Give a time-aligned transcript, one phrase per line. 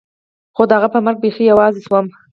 [0.55, 2.05] خو د هغه په مرګ بيخي يوازې سوم.